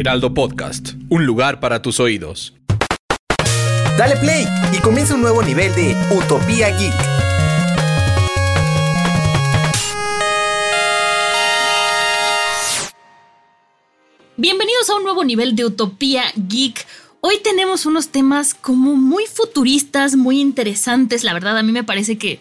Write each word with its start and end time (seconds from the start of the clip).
Heraldo 0.00 0.32
Podcast, 0.32 0.94
un 1.10 1.26
lugar 1.26 1.60
para 1.60 1.82
tus 1.82 2.00
oídos. 2.00 2.54
Dale 3.98 4.16
play 4.16 4.46
y 4.72 4.78
comienza 4.78 5.14
un 5.14 5.20
nuevo 5.20 5.42
nivel 5.42 5.74
de 5.74 5.94
Utopía 6.16 6.70
Geek. 6.70 6.94
Bienvenidos 14.38 14.88
a 14.88 14.96
un 14.96 15.02
nuevo 15.02 15.22
nivel 15.22 15.54
de 15.54 15.66
Utopía 15.66 16.24
Geek. 16.34 16.86
Hoy 17.20 17.34
tenemos 17.44 17.84
unos 17.84 18.08
temas 18.08 18.54
como 18.54 18.96
muy 18.96 19.26
futuristas, 19.26 20.16
muy 20.16 20.40
interesantes. 20.40 21.24
La 21.24 21.34
verdad, 21.34 21.58
a 21.58 21.62
mí 21.62 21.72
me 21.72 21.84
parece 21.84 22.16
que 22.16 22.40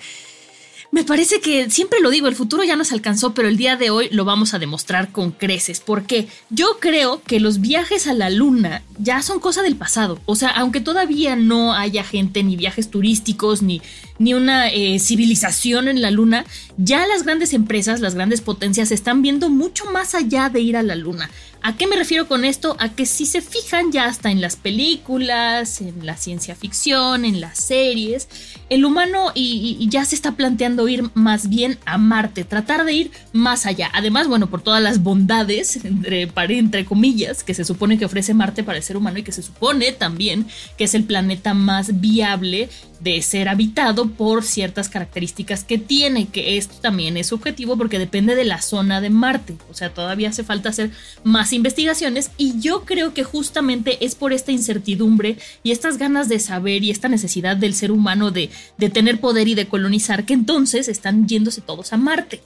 me 0.92 1.04
parece 1.04 1.40
que 1.40 1.70
siempre 1.70 2.00
lo 2.00 2.10
digo, 2.10 2.28
el 2.28 2.36
futuro 2.36 2.64
ya 2.64 2.76
nos 2.76 2.92
alcanzó, 2.92 3.36
pero 3.36 3.48
el 3.48 3.58
día 3.58 3.76
de 3.76 3.92
hoy 3.92 4.10
lo 4.12 4.26
vamos 4.26 4.56
a 4.56 4.60
demostrar 4.60 5.12
con 5.12 5.32
creces, 5.32 5.80
porque 5.80 6.28
yo 6.50 6.78
creo 6.80 7.22
que 7.22 7.40
los 7.40 7.62
viajes 7.62 8.08
a 8.08 8.14
la 8.16 8.32
luna 8.32 8.82
ya 8.98 9.22
son 9.22 9.40
cosa 9.40 9.62
del 9.62 9.76
pasado. 9.76 10.20
O 10.26 10.36
sea, 10.36 10.50
aunque 10.50 10.82
todavía 10.82 11.36
no 11.36 11.76
haya 11.76 12.04
gente, 12.04 12.42
ni 12.42 12.56
viajes 12.56 12.90
turísticos, 12.90 13.62
ni, 13.62 13.84
ni 14.18 14.34
una 14.34 14.70
eh, 14.70 14.98
civilización 14.98 15.90
en 15.90 16.02
la 16.02 16.10
luna, 16.10 16.46
ya 16.78 17.06
las 17.06 17.24
grandes 17.24 17.54
empresas, 17.54 18.00
las 18.00 18.16
grandes 18.16 18.42
potencias 18.42 18.92
están 18.92 19.22
viendo 19.22 19.50
mucho 19.50 19.86
más 19.92 20.16
allá 20.16 20.50
de 20.50 20.62
ir 20.62 20.76
a 20.76 20.82
la 20.82 20.96
luna. 20.96 21.30
¿A 21.62 21.76
qué 21.76 21.88
me 21.88 21.98
refiero 21.98 22.28
con 22.28 22.46
esto? 22.46 22.78
A 22.80 22.90
que 22.90 23.06
si 23.06 23.26
se 23.26 23.42
fijan 23.42 23.92
ya 23.92 24.06
hasta 24.06 24.32
en 24.32 24.40
las 24.40 24.56
películas, 24.56 25.82
en 25.82 26.06
la 26.06 26.16
ciencia 26.16 26.56
ficción, 26.56 27.26
en 27.26 27.42
las 27.42 27.58
series, 27.58 28.30
el 28.70 28.86
humano 28.86 29.32
y, 29.36 29.88
ya 29.90 30.06
se 30.06 30.16
está 30.16 30.34
planteando 30.34 30.88
ir 30.88 31.10
más 31.16 31.50
bien 31.50 31.78
a 31.86 31.98
Marte, 31.98 32.46
tratar 32.46 32.86
de 32.86 32.94
ir 32.94 33.12
más 33.34 33.66
allá. 33.66 33.90
Además, 33.94 34.28
bueno, 34.28 34.50
por 34.50 34.62
todas 34.62 34.82
las 34.82 35.04
bondades, 35.04 35.84
entre, 35.84 36.30
entre 36.50 36.86
comillas, 36.86 37.44
que 37.44 37.54
se 37.54 37.66
supone 37.66 37.98
que 37.98 38.06
ofrece 38.06 38.34
Marte 38.34 38.64
para 38.64 38.78
el 38.78 38.84
ser 38.84 38.96
humano 38.96 39.20
y 39.20 39.24
que 39.24 39.32
se 39.32 39.44
supone 39.44 39.92
también 39.92 40.48
que 40.78 40.86
es 40.86 40.94
el 40.94 41.04
planeta 41.04 41.54
más 41.54 42.00
viable 42.00 42.70
de 43.00 43.22
ser 43.22 43.48
habitado 43.48 44.10
por 44.10 44.44
ciertas 44.44 44.90
características 44.90 45.64
que 45.64 45.78
tiene, 45.78 46.28
que 46.28 46.58
esto 46.58 46.76
también 46.82 47.18
es 47.18 47.28
subjetivo 47.28 47.78
porque 47.78 47.98
depende 47.98 48.36
de 48.36 48.44
la 48.44 48.62
zona 48.62 49.02
de 49.02 49.10
Marte, 49.10 49.56
o 49.70 49.74
sea, 49.74 49.94
todavía 49.94 50.30
hace 50.30 50.44
falta 50.44 50.70
hacer 50.70 50.92
más 51.24 51.49
investigaciones 51.54 52.32
y 52.38 52.60
yo 52.60 52.86
creo 52.86 53.14
que 53.14 53.24
justamente 53.24 54.04
es 54.06 54.16
por 54.16 54.34
esta 54.34 54.52
incertidumbre 54.52 55.38
y 55.64 55.72
estas 55.72 55.98
ganas 55.98 56.30
de 56.30 56.40
saber 56.40 56.84
y 56.84 56.92
esta 56.92 57.08
necesidad 57.08 57.58
del 57.58 57.74
ser 57.74 57.92
humano 57.92 58.32
de, 58.32 58.50
tener 58.94 59.20
poder 59.20 59.48
y 59.48 59.56
de 59.56 59.68
colonizar 59.68 60.26
que 60.26 60.34
entonces 60.34 60.88
están 60.88 61.28
yéndose 61.28 61.62
todos 61.62 61.94
a 61.94 61.98
Marte. 61.98 62.42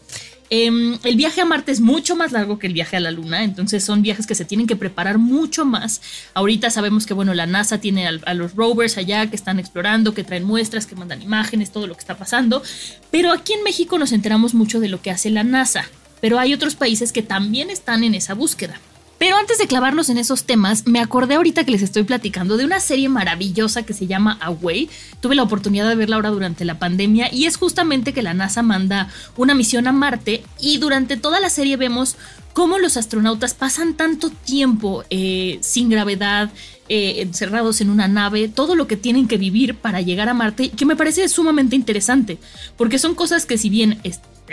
Em, 0.50 1.00
el 1.04 1.16
viaje 1.16 1.42
a 1.42 1.46
Marte 1.46 1.72
es 1.72 1.80
mucho 1.80 2.16
más 2.16 2.32
largo 2.32 2.60
que 2.60 2.68
el 2.68 2.74
viaje 2.74 2.98
a 2.98 3.00
la 3.00 3.10
Luna, 3.10 3.44
entonces 3.44 3.84
son 3.84 4.02
viajes 4.02 4.28
que 4.28 4.36
se 4.36 4.46
tienen 4.46 4.68
que 4.68 4.76
preparar 4.76 5.18
mucho 5.18 5.66
más. 5.66 6.02
Ahorita 6.34 6.70
sabemos 6.70 7.06
que, 7.06 7.14
bueno, 7.14 7.34
la 7.34 7.48
NASA 7.48 7.80
tiene 7.80 8.08
a, 8.08 8.34
los 8.34 8.56
rovers 8.56 8.98
allá 8.98 9.28
que 9.28 9.36
están 9.36 9.58
explorando, 9.58 10.14
que 10.14 10.24
traen 10.24 10.44
muestras, 10.44 10.86
que 10.86 10.96
mandan 10.96 11.22
imágenes, 11.22 11.72
todo 11.72 11.88
lo 11.88 11.96
que 11.96 12.02
está 12.02 12.18
pasando, 12.18 12.62
pero 13.10 13.32
aquí 13.32 13.54
en 13.54 13.64
México 13.64 13.98
nos 13.98 14.12
enteramos 14.12 14.54
mucho 14.54 14.80
de 14.80 14.90
lo 14.90 15.02
que 15.02 15.12
hace 15.12 15.30
la 15.30 15.44
NASA, 15.44 15.90
pero 16.22 16.38
hay 16.38 16.54
otros 16.54 16.76
países 16.76 17.12
que 17.12 17.24
también 17.24 17.70
están 17.70 18.04
en 18.04 18.14
esa 18.14 18.34
búsqueda. 18.34 18.80
Pero 19.24 19.38
antes 19.38 19.58
de 19.58 19.68
clavarnos 19.68 20.10
en 20.10 20.18
esos 20.18 20.44
temas, 20.44 20.86
me 20.86 21.00
acordé 21.00 21.36
ahorita 21.36 21.64
que 21.64 21.72
les 21.72 21.82
estoy 21.82 22.04
platicando 22.04 22.58
de 22.58 22.66
una 22.66 22.82
serie 22.82 23.08
maravillosa 23.08 23.84
que 23.84 23.94
se 23.94 24.06
llama 24.06 24.38
Away. 24.42 24.90
Tuve 25.22 25.36
la 25.36 25.44
oportunidad 25.44 25.88
de 25.88 25.96
verla 25.96 26.18
ahora 26.18 26.30
durante 26.30 26.66
la 26.66 26.78
pandemia 26.78 27.34
y 27.34 27.46
es 27.46 27.56
justamente 27.56 28.12
que 28.12 28.22
la 28.22 28.34
NASA 28.34 28.64
manda 28.64 29.08
una 29.38 29.56
misión 29.56 29.88
a 29.88 29.94
Marte 29.94 30.44
y 30.60 30.78
durante 30.78 31.16
toda 31.16 31.40
la 31.40 31.50
serie 31.50 31.78
vemos 31.78 32.18
cómo 32.52 32.80
los 32.80 32.98
astronautas 32.98 33.54
pasan 33.54 33.94
tanto 33.94 34.30
tiempo 34.30 35.06
eh, 35.10 35.58
sin 35.62 35.88
gravedad, 35.88 36.52
eh, 36.90 37.22
encerrados 37.22 37.80
en 37.80 37.92
una 37.92 38.10
nave, 38.10 38.50
todo 38.50 38.76
lo 38.76 38.88
que 38.88 38.98
tienen 38.98 39.30
que 39.30 39.38
vivir 39.38 39.76
para 39.76 40.02
llegar 40.02 40.28
a 40.28 40.34
Marte, 40.34 40.72
que 40.72 40.86
me 40.86 40.98
parece 40.98 41.30
sumamente 41.30 41.78
interesante, 41.78 42.40
porque 42.76 43.00
son 43.00 43.16
cosas 43.16 43.46
que 43.46 43.58
si 43.58 43.70
bien 43.70 44.02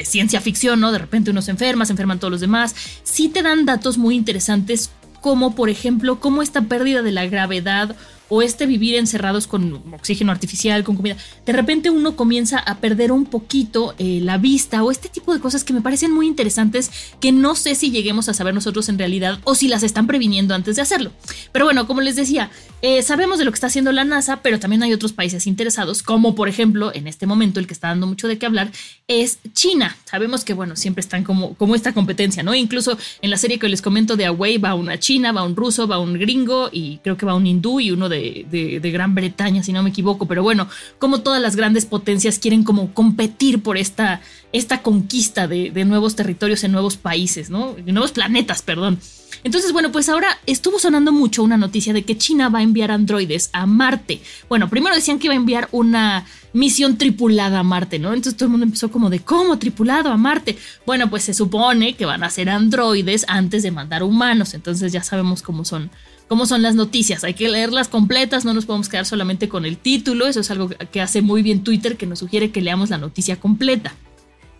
de 0.00 0.06
ciencia 0.06 0.40
ficción, 0.40 0.80
¿no? 0.80 0.92
De 0.92 0.98
repente 0.98 1.30
uno 1.30 1.42
se 1.42 1.50
enferma, 1.50 1.84
se 1.84 1.92
enferman 1.92 2.18
todos 2.18 2.32
los 2.32 2.40
demás. 2.40 2.74
Sí 3.02 3.28
te 3.28 3.42
dan 3.42 3.66
datos 3.66 3.98
muy 3.98 4.14
interesantes, 4.16 4.90
como 5.20 5.54
por 5.54 5.68
ejemplo, 5.68 6.20
cómo 6.20 6.40
esta 6.40 6.62
pérdida 6.62 7.02
de 7.02 7.12
la 7.12 7.26
gravedad 7.26 7.94
o 8.30 8.40
este 8.40 8.64
vivir 8.64 8.94
encerrados 8.94 9.46
con 9.46 9.82
oxígeno 9.92 10.32
artificial, 10.32 10.84
con 10.84 10.96
comida, 10.96 11.16
de 11.44 11.52
repente 11.52 11.90
uno 11.90 12.16
comienza 12.16 12.58
a 12.58 12.78
perder 12.78 13.12
un 13.12 13.26
poquito 13.26 13.94
eh, 13.98 14.20
la 14.22 14.38
vista 14.38 14.82
o 14.82 14.90
este 14.90 15.10
tipo 15.10 15.34
de 15.34 15.40
cosas 15.40 15.64
que 15.64 15.74
me 15.74 15.82
parecen 15.82 16.12
muy 16.12 16.26
interesantes 16.26 16.90
que 17.20 17.32
no 17.32 17.56
sé 17.56 17.74
si 17.74 17.90
lleguemos 17.90 18.28
a 18.28 18.34
saber 18.34 18.54
nosotros 18.54 18.88
en 18.88 18.98
realidad 18.98 19.40
o 19.44 19.54
si 19.54 19.68
las 19.68 19.82
están 19.82 20.06
previniendo 20.06 20.54
antes 20.54 20.76
de 20.76 20.82
hacerlo. 20.82 21.10
Pero 21.52 21.66
bueno, 21.66 21.86
como 21.86 22.00
les 22.00 22.16
decía, 22.16 22.50
eh, 22.82 23.02
sabemos 23.02 23.38
de 23.38 23.44
lo 23.44 23.50
que 23.50 23.56
está 23.56 23.66
haciendo 23.66 23.92
la 23.92 24.04
NASA, 24.04 24.42
pero 24.42 24.58
también 24.58 24.82
hay 24.82 24.92
otros 24.92 25.12
países 25.12 25.46
interesados, 25.46 26.02
como 26.02 26.34
por 26.34 26.48
ejemplo, 26.48 26.92
en 26.94 27.06
este 27.06 27.26
momento 27.26 27.60
el 27.60 27.66
que 27.66 27.74
está 27.74 27.88
dando 27.88 28.06
mucho 28.06 28.28
de 28.28 28.38
qué 28.38 28.46
hablar 28.46 28.70
es 29.08 29.38
China. 29.52 29.96
Sabemos 30.04 30.44
que, 30.44 30.54
bueno, 30.54 30.76
siempre 30.76 31.00
están 31.00 31.24
como, 31.24 31.54
como 31.54 31.74
esta 31.74 31.92
competencia, 31.92 32.42
¿no? 32.42 32.54
Incluso 32.54 32.96
en 33.22 33.30
la 33.30 33.36
serie 33.36 33.58
que 33.58 33.68
les 33.68 33.82
comento 33.82 34.16
de 34.16 34.26
Away 34.26 34.58
va 34.58 34.74
una 34.74 34.98
china, 34.98 35.32
va 35.32 35.44
un 35.44 35.56
ruso, 35.56 35.86
va 35.86 35.98
un 35.98 36.14
gringo 36.14 36.68
y 36.72 36.98
creo 36.98 37.16
que 37.16 37.26
va 37.26 37.34
un 37.34 37.46
hindú 37.46 37.80
y 37.80 37.90
uno 37.90 38.08
de 38.08 38.30
de, 38.50 38.90
Gran 38.90 39.14
Bretaña, 39.14 39.62
si 39.62 39.72
no 39.72 39.82
me 39.82 39.90
equivoco, 39.90 40.26
pero 40.26 40.42
bueno, 40.42 40.68
como 40.98 41.20
todas 41.20 41.40
las 41.40 41.56
grandes 41.56 41.86
potencias 41.86 42.38
quieren 42.38 42.64
como 42.64 42.92
competir 42.92 43.62
por 43.62 43.76
esta, 43.76 44.20
esta 44.52 44.82
conquista 44.82 45.48
de, 45.48 45.70
nuevos 45.84 46.14
territorios 46.14 46.62
en 46.64 46.72
nuevos 46.72 46.96
países, 46.96 47.50
¿no? 47.50 47.76
En 47.76 47.94
nuevos 47.94 48.12
planetas, 48.12 48.62
perdón. 48.62 48.98
Entonces, 49.42 49.72
bueno, 49.72 49.90
pues 49.90 50.08
ahora 50.08 50.38
estuvo 50.46 50.78
sonando 50.78 51.12
mucho 51.12 51.42
una 51.42 51.56
noticia 51.56 51.92
de 51.92 52.04
que 52.04 52.18
China 52.18 52.48
va 52.48 52.58
a 52.58 52.62
enviar 52.70 52.90
androides 52.90 53.50
a 53.52 53.66
Marte. 53.66 54.22
Bueno, 54.48 54.68
primero 54.70 54.94
decían 54.94 55.18
que 55.18 55.26
iba 55.26 55.34
a 55.34 55.36
enviar 55.36 55.68
una 55.72 56.26
misión 56.52 56.96
tripulada 56.96 57.60
a 57.60 57.62
Marte, 57.62 57.98
¿no? 57.98 58.08
Entonces 58.08 58.36
todo 58.36 58.46
el 58.46 58.50
mundo 58.52 58.64
empezó 58.64 58.90
como 58.90 59.10
de, 59.10 59.20
¿cómo 59.20 59.58
tripulado 59.58 60.10
a 60.10 60.16
Marte? 60.16 60.56
Bueno, 60.86 61.10
pues 61.10 61.24
se 61.24 61.34
supone 61.34 61.94
que 61.94 62.06
van 62.06 62.24
a 62.24 62.30
ser 62.30 62.50
androides 62.50 63.24
antes 63.28 63.62
de 63.62 63.70
mandar 63.70 64.02
humanos, 64.02 64.54
entonces 64.54 64.92
ya 64.92 65.02
sabemos 65.02 65.42
cómo 65.42 65.64
son 65.64 65.90
cómo 66.30 66.46
son 66.46 66.62
las 66.62 66.76
noticias. 66.76 67.24
Hay 67.24 67.34
que 67.34 67.48
leerlas 67.48 67.88
completas, 67.88 68.44
no 68.44 68.54
nos 68.54 68.64
podemos 68.64 68.88
quedar 68.88 69.04
solamente 69.04 69.48
con 69.48 69.64
el 69.64 69.76
título. 69.76 70.28
Eso 70.28 70.38
es 70.38 70.50
algo 70.52 70.68
que 70.68 71.00
hace 71.00 71.22
muy 71.22 71.42
bien 71.42 71.64
Twitter, 71.64 71.96
que 71.96 72.06
nos 72.06 72.20
sugiere 72.20 72.52
que 72.52 72.60
leamos 72.60 72.88
la 72.88 72.98
noticia 72.98 73.40
completa. 73.40 73.94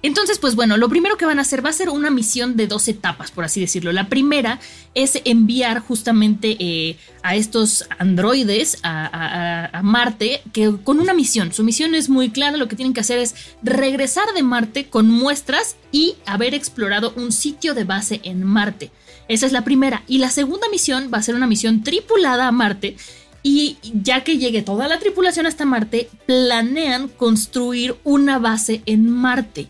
Entonces, 0.03 0.38
pues 0.38 0.55
bueno, 0.55 0.78
lo 0.78 0.88
primero 0.88 1.19
que 1.19 1.27
van 1.27 1.38
a 1.38 1.43
hacer 1.43 1.65
va 1.65 1.69
a 1.69 1.75
ser 1.75 1.91
una 1.91 2.11
misión 2.11 2.56
de 2.56 2.66
dos 2.66 2.88
etapas, 2.88 3.31
por 3.31 3.44
así 3.44 3.61
decirlo. 3.61 3.93
La 3.93 4.09
primera 4.09 4.59
es 4.94 5.21
enviar 5.25 5.81
justamente 5.81 6.56
eh, 6.59 6.97
a 7.22 7.37
estos 7.37 7.84
androides 7.99 8.78
a, 8.83 9.69
a, 9.72 9.83
Marte 9.83 10.41
que, 10.55 10.75
con 10.83 11.00
una 11.00 11.12
misión. 11.12 11.53
Su 11.53 11.65
misión 11.65 11.94
es 11.94 12.09
muy 12.09 12.31
clara, 12.31 12.56
lo 12.56 12.66
que 12.66 12.77
tienen 12.77 12.94
que 12.94 13.00
hacer 13.00 13.19
es 13.19 13.34
regresar 13.62 14.33
de 14.34 14.43
Marte 14.43 14.88
con 14.88 15.11
muestras 15.11 15.77
y 15.93 16.15
haber 16.25 16.55
explorado 16.55 17.12
un 17.17 17.31
sitio 17.31 17.75
de 17.75 17.84
base 17.84 18.20
en 18.25 18.43
Marte. 18.43 18.91
Esa 19.29 19.44
es 19.44 19.52
la 19.52 19.64
primera. 19.64 20.02
Y 20.08 20.19
la 20.19 20.31
segunda 20.31 20.69
misión 20.70 21.11
va 21.12 21.19
a 21.19 21.23
ser 21.23 21.35
una 21.35 21.47
misión 21.47 21.85
tripulada 21.85 22.49
a 22.49 22.52
Marte. 22.52 22.97
Y 23.43 23.76
ya 23.82 24.25
que 24.25 24.38
llegue 24.38 24.62
toda 24.62 24.88
la 24.88 24.99
tripulación 24.99 25.47
hasta 25.47 25.64
Marte, 25.67 26.08
planean 26.26 27.08
construir 27.08 27.97
una 28.02 28.38
base 28.38 28.82
en 28.87 29.11
Marte. 29.11 29.69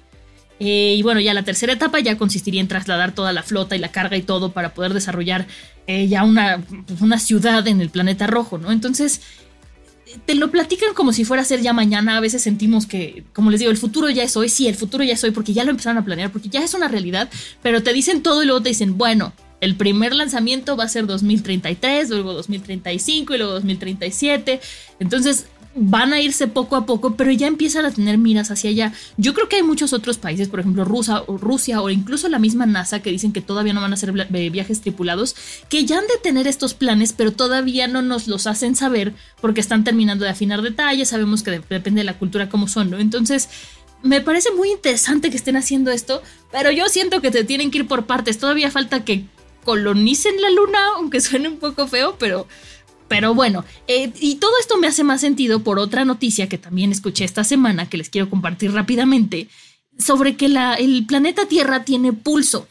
Eh, 0.60 0.94
y 0.96 1.02
bueno, 1.02 1.20
ya 1.20 1.32
la 1.32 1.42
tercera 1.42 1.72
etapa 1.72 2.00
ya 2.00 2.18
consistiría 2.18 2.60
en 2.60 2.68
trasladar 2.68 3.12
toda 3.14 3.32
la 3.32 3.42
flota 3.42 3.74
y 3.74 3.78
la 3.78 3.90
carga 3.90 4.16
y 4.16 4.22
todo 4.22 4.52
para 4.52 4.74
poder 4.74 4.92
desarrollar 4.92 5.46
eh, 5.86 6.06
ya 6.06 6.22
una, 6.22 6.62
una 7.00 7.18
ciudad 7.18 7.66
en 7.66 7.80
el 7.80 7.88
planeta 7.88 8.26
rojo, 8.26 8.58
¿no? 8.58 8.70
Entonces, 8.70 9.22
te 10.26 10.34
lo 10.34 10.50
platican 10.50 10.94
como 10.94 11.12
si 11.12 11.24
fuera 11.24 11.42
a 11.42 11.46
ser 11.46 11.62
ya 11.62 11.72
mañana. 11.72 12.16
A 12.16 12.20
veces 12.20 12.42
sentimos 12.42 12.86
que, 12.86 13.24
como 13.32 13.50
les 13.50 13.60
digo, 13.60 13.70
el 13.70 13.78
futuro 13.78 14.10
ya 14.10 14.22
es 14.22 14.36
hoy. 14.36 14.48
Sí, 14.48 14.68
el 14.68 14.74
futuro 14.74 15.02
ya 15.04 15.14
es 15.14 15.24
hoy 15.24 15.30
porque 15.30 15.52
ya 15.52 15.64
lo 15.64 15.70
empezaron 15.70 15.98
a 15.98 16.04
planear, 16.04 16.30
porque 16.30 16.48
ya 16.48 16.62
es 16.62 16.74
una 16.74 16.88
realidad. 16.88 17.30
Pero 17.62 17.82
te 17.82 17.92
dicen 17.92 18.22
todo 18.22 18.42
y 18.42 18.46
luego 18.46 18.62
te 18.62 18.70
dicen, 18.70 18.98
bueno, 18.98 19.32
el 19.60 19.76
primer 19.76 20.14
lanzamiento 20.14 20.76
va 20.76 20.84
a 20.84 20.88
ser 20.88 21.06
2033, 21.06 22.10
luego 22.10 22.32
2035 22.34 23.34
y 23.34 23.38
luego 23.38 23.52
2037. 23.54 24.60
Entonces, 24.98 25.46
van 25.74 26.12
a 26.12 26.20
irse 26.20 26.48
poco 26.48 26.74
a 26.74 26.84
poco, 26.84 27.14
pero 27.14 27.30
ya 27.30 27.46
empiezan 27.46 27.84
a 27.84 27.92
tener 27.92 28.18
miras 28.18 28.50
hacia 28.50 28.70
allá. 28.70 28.92
Yo 29.16 29.34
creo 29.34 29.48
que 29.48 29.56
hay 29.56 29.62
muchos 29.62 29.92
otros 29.92 30.18
países, 30.18 30.48
por 30.48 30.60
ejemplo 30.60 30.84
Rusia, 30.84 31.22
o 31.26 31.38
Rusia 31.38 31.80
o 31.80 31.90
incluso 31.90 32.28
la 32.28 32.40
misma 32.40 32.66
NASA, 32.66 33.00
que 33.00 33.10
dicen 33.10 33.32
que 33.32 33.40
todavía 33.40 33.72
no 33.72 33.80
van 33.80 33.92
a 33.92 33.94
hacer 33.94 34.12
viajes 34.12 34.80
tripulados, 34.80 35.36
que 35.68 35.84
ya 35.84 35.98
han 35.98 36.06
de 36.06 36.18
tener 36.22 36.48
estos 36.48 36.74
planes, 36.74 37.12
pero 37.12 37.32
todavía 37.32 37.86
no 37.86 38.02
nos 38.02 38.26
los 38.26 38.46
hacen 38.46 38.74
saber 38.74 39.14
porque 39.40 39.60
están 39.60 39.84
terminando 39.84 40.24
de 40.24 40.30
afinar 40.30 40.62
detalles, 40.62 41.10
sabemos 41.10 41.42
que 41.42 41.52
depende 41.52 42.00
de 42.00 42.04
la 42.04 42.18
cultura 42.18 42.48
como 42.48 42.66
son, 42.66 42.90
¿no? 42.90 42.98
Entonces, 42.98 43.48
me 44.02 44.20
parece 44.20 44.50
muy 44.52 44.70
interesante 44.70 45.30
que 45.30 45.36
estén 45.36 45.56
haciendo 45.56 45.90
esto, 45.90 46.22
pero 46.50 46.70
yo 46.70 46.86
siento 46.88 47.20
que 47.20 47.30
te 47.30 47.44
tienen 47.44 47.70
que 47.70 47.78
ir 47.78 47.86
por 47.86 48.06
partes. 48.06 48.38
Todavía 48.38 48.70
falta 48.70 49.04
que 49.04 49.26
colonicen 49.62 50.40
la 50.40 50.50
luna, 50.50 50.78
aunque 50.96 51.20
suene 51.20 51.48
un 51.48 51.58
poco 51.58 51.86
feo, 51.86 52.16
pero 52.18 52.48
pero 53.10 53.34
bueno, 53.34 53.64
eh, 53.88 54.12
y 54.20 54.36
todo 54.36 54.52
esto 54.60 54.78
me 54.78 54.86
hace 54.86 55.02
más 55.02 55.20
sentido 55.20 55.64
por 55.64 55.80
otra 55.80 56.04
noticia 56.04 56.48
que 56.48 56.58
también 56.58 56.92
escuché 56.92 57.24
esta 57.24 57.42
semana, 57.42 57.88
que 57.88 57.96
les 57.96 58.08
quiero 58.08 58.30
compartir 58.30 58.72
rápidamente, 58.72 59.48
sobre 59.98 60.36
que 60.36 60.48
la, 60.48 60.74
el 60.74 61.04
planeta 61.06 61.46
Tierra 61.46 61.82
tiene 61.82 62.12
pulso. 62.12 62.68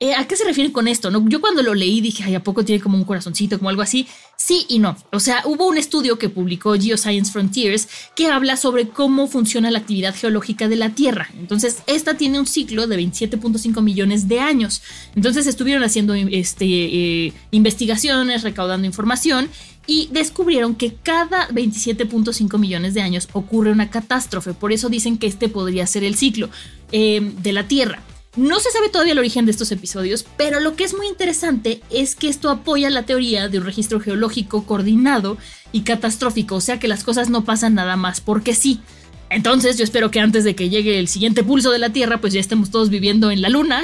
Eh, 0.00 0.14
¿A 0.14 0.28
qué 0.28 0.36
se 0.36 0.44
refiere 0.44 0.70
con 0.70 0.86
esto? 0.86 1.10
Yo 1.28 1.40
cuando 1.40 1.60
lo 1.60 1.74
leí 1.74 2.00
dije, 2.00 2.22
ay, 2.22 2.36
¿a 2.36 2.44
poco 2.44 2.64
tiene 2.64 2.80
como 2.80 2.96
un 2.96 3.02
corazoncito, 3.02 3.58
como 3.58 3.68
algo 3.68 3.82
así? 3.82 4.06
Sí 4.36 4.64
y 4.68 4.78
no. 4.78 4.96
O 5.10 5.18
sea, 5.18 5.42
hubo 5.44 5.66
un 5.66 5.76
estudio 5.76 6.20
que 6.20 6.28
publicó 6.28 6.74
Geoscience 6.74 7.32
Frontiers 7.32 7.88
que 8.14 8.28
habla 8.28 8.56
sobre 8.56 8.90
cómo 8.90 9.26
funciona 9.26 9.72
la 9.72 9.80
actividad 9.80 10.14
geológica 10.14 10.68
de 10.68 10.76
la 10.76 10.90
Tierra. 10.90 11.28
Entonces, 11.36 11.82
esta 11.88 12.16
tiene 12.16 12.38
un 12.38 12.46
ciclo 12.46 12.86
de 12.86 12.96
27.5 12.96 13.82
millones 13.82 14.28
de 14.28 14.38
años. 14.38 14.82
Entonces, 15.16 15.48
estuvieron 15.48 15.82
haciendo 15.82 16.14
este, 16.14 16.66
eh, 16.66 17.32
investigaciones, 17.50 18.44
recaudando 18.44 18.86
información 18.86 19.50
y 19.88 20.10
descubrieron 20.12 20.76
que 20.76 20.94
cada 20.94 21.48
27.5 21.48 22.56
millones 22.56 22.94
de 22.94 23.02
años 23.02 23.28
ocurre 23.32 23.72
una 23.72 23.90
catástrofe. 23.90 24.54
Por 24.54 24.72
eso 24.72 24.90
dicen 24.90 25.18
que 25.18 25.26
este 25.26 25.48
podría 25.48 25.88
ser 25.88 26.04
el 26.04 26.14
ciclo 26.14 26.50
eh, 26.92 27.32
de 27.42 27.52
la 27.52 27.66
Tierra. 27.66 28.00
No 28.38 28.60
se 28.60 28.70
sabe 28.70 28.88
todavía 28.88 29.14
el 29.14 29.18
origen 29.18 29.46
de 29.46 29.50
estos 29.50 29.72
episodios, 29.72 30.24
pero 30.36 30.60
lo 30.60 30.76
que 30.76 30.84
es 30.84 30.94
muy 30.94 31.08
interesante 31.08 31.82
es 31.90 32.14
que 32.14 32.28
esto 32.28 32.50
apoya 32.50 32.88
la 32.88 33.04
teoría 33.04 33.48
de 33.48 33.58
un 33.58 33.64
registro 33.64 33.98
geológico 33.98 34.64
coordinado 34.64 35.38
y 35.72 35.80
catastrófico, 35.80 36.54
o 36.54 36.60
sea 36.60 36.78
que 36.78 36.86
las 36.86 37.02
cosas 37.02 37.30
no 37.30 37.44
pasan 37.44 37.74
nada 37.74 37.96
más 37.96 38.20
porque 38.20 38.54
sí. 38.54 38.80
Entonces 39.30 39.76
yo 39.76 39.84
espero 39.84 40.10
que 40.10 40.20
antes 40.20 40.44
de 40.44 40.54
que 40.54 40.68
llegue 40.68 40.98
el 40.98 41.08
siguiente 41.08 41.44
pulso 41.44 41.70
de 41.70 41.78
la 41.78 41.90
Tierra, 41.90 42.18
pues 42.18 42.32
ya 42.32 42.40
estemos 42.40 42.70
todos 42.70 42.88
viviendo 42.88 43.30
en 43.30 43.42
la 43.42 43.48
Luna, 43.48 43.82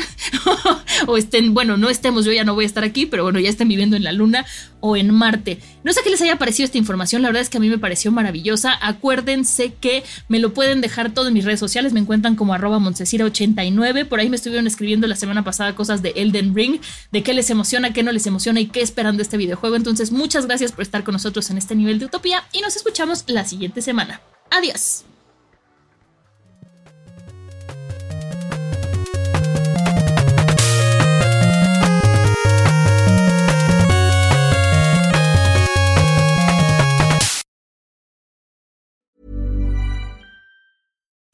o 1.07 1.17
estén, 1.17 1.55
bueno, 1.55 1.77
no 1.77 1.91
estemos, 1.91 2.25
yo 2.25 2.33
ya 2.33 2.45
no 2.45 2.55
voy 2.55 2.65
a 2.65 2.67
estar 2.67 2.85
aquí, 2.85 3.07
pero 3.07 3.25
bueno, 3.25 3.41
ya 3.41 3.51
estén 3.51 3.69
viviendo 3.69 3.97
en 3.97 4.05
la 4.05 4.13
Luna 4.13 4.47
o 4.81 4.97
en 4.97 5.13
Marte. 5.13 5.59
No 5.83 5.93
sé 5.93 6.01
qué 6.03 6.11
les 6.11 6.21
haya 6.23 6.37
parecido 6.37 6.65
esta 6.65 6.79
información, 6.79 7.23
la 7.23 7.29
verdad 7.29 7.43
es 7.43 7.51
que 7.51 7.59
a 7.59 7.61
mí 7.61 7.69
me 7.69 7.79
pareció 7.79 8.11
maravillosa. 8.13 8.79
Acuérdense 8.81 9.75
que 9.81 10.03
me 10.29 10.39
lo 10.39 10.55
pueden 10.55 10.81
dejar 10.81 11.13
todo 11.13 11.29
en 11.29 11.35
mis 11.35 11.45
redes 11.45 11.61
sociales, 11.61 11.93
me 11.93 12.01
encuentran 12.01 12.37
como 12.37 12.55
arroba 12.55 12.79
montesira89, 12.79 14.07
por 14.07 14.21
ahí 14.21 14.31
me 14.31 14.37
estuvieron 14.37 14.67
escribiendo 14.67 15.07
la 15.07 15.17
semana 15.17 15.45
pasada 15.45 15.75
cosas 15.75 16.03
de 16.03 16.13
Elden 16.17 16.55
Ring, 16.55 16.81
de 17.13 17.23
qué 17.23 17.35
les 17.35 17.51
emociona, 17.51 17.93
qué 17.93 18.03
no 18.03 18.13
les 18.13 18.27
emociona 18.27 18.61
y 18.61 18.67
qué 18.67 18.81
esperan 18.81 19.17
de 19.17 19.23
este 19.23 19.37
videojuego. 19.37 19.77
Entonces, 19.77 20.13
muchas 20.13 20.47
gracias 20.47 20.73
por 20.73 20.83
estar 20.83 21.05
con 21.05 21.13
nosotros 21.13 21.51
en 21.51 21.59
este 21.59 21.75
nivel 21.75 21.99
de 21.99 22.07
utopía 22.07 22.45
y 22.53 22.61
nos 22.61 22.77
escuchamos 22.77 23.25
la 23.27 23.45
siguiente 23.45 23.83
semana. 23.83 24.21
Adiós. 24.51 25.05